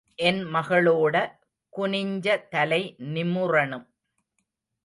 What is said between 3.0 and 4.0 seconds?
நிமுறணும்.